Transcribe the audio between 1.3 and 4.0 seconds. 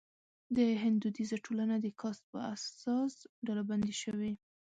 ټولنه د کاسټ پر اساس ډلبندي